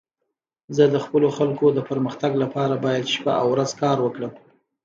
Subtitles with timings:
[0.75, 4.33] زه د خپلو خلکو د پرمختګ لپاره باید شپه او ورځ کار وکړم.